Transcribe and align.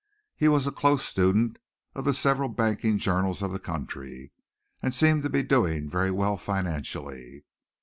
He 0.35 0.47
was 0.47 0.65
a 0.65 0.71
close 0.71 1.05
student 1.05 1.59
of 1.93 2.05
the 2.05 2.13
several 2.15 2.49
banking 2.49 2.97
journals 2.97 3.43
of 3.43 3.51
the 3.51 3.59
country, 3.59 4.31
and 4.81 4.95
seemed 4.95 5.21
to 5.21 5.29
be 5.29 5.43
doing 5.43 5.87
very 5.87 6.09
well 6.09 6.37
financially. 6.37 7.45